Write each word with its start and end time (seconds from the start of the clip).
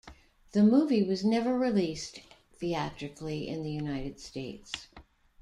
The 0.53 0.63
movie 0.63 1.03
was 1.03 1.23
never 1.23 1.55
released 1.55 2.21
theatrically 2.55 3.47
in 3.47 3.61
the 3.61 3.69
United 3.69 4.19
States. 4.19 4.87